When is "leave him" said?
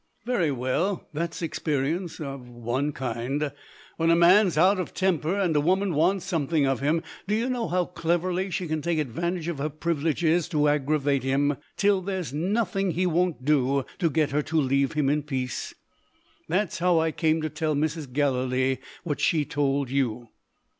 14.59-15.07